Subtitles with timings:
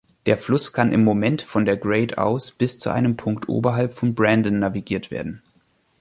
[0.25, 4.15] Der Fluss kann im Moment von dem Great Ouse bis zu einem Punkt oberhalb von
[4.15, 5.43] Brandon navigiert werden.